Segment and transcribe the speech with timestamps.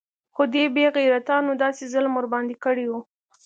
[0.33, 2.93] خو دې بې غيرتانو داسې ظلم ورباندې كړى و.